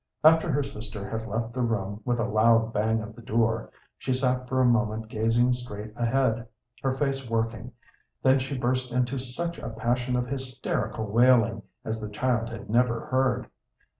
[0.23, 3.69] After her sister had left the room with a loud bang of the door,
[3.99, 6.47] she sat for a moment gazing straight ahead,
[6.81, 7.71] her face working,
[8.23, 13.05] then she burst into such a passion of hysterical wailing as the child had never
[13.11, 13.45] heard.